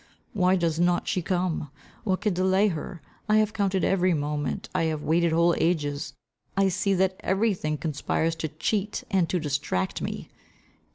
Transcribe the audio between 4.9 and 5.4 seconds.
waited